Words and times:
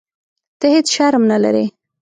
ته 0.59 0.65
هیح 0.73 0.85
شرم 0.93 1.23
نه 1.31 1.37
لرې. 1.43 1.65